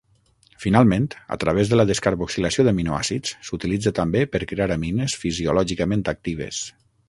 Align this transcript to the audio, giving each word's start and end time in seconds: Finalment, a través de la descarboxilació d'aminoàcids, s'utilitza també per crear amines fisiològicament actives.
Finalment, 0.61 1.03
a 1.35 1.37
través 1.43 1.71
de 1.73 1.77
la 1.79 1.85
descarboxilació 1.89 2.65
d'aminoàcids, 2.69 3.35
s'utilitza 3.49 3.95
també 4.03 4.25
per 4.37 4.43
crear 4.53 4.71
amines 4.79 5.19
fisiològicament 5.27 6.07
actives. 6.17 6.67